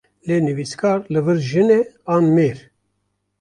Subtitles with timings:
[0.27, 1.81] Lê nivîskar li vir jin e,
[2.13, 2.57] an mêr?